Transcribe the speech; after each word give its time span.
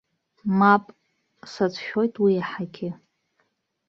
Мап, 0.57 0.85
сацәшәоит 1.51 2.13
уи 2.23 2.31
иаҳагьы. 2.35 2.89